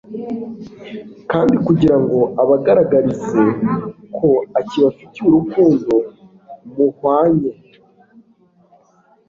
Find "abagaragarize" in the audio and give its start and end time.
2.41-3.43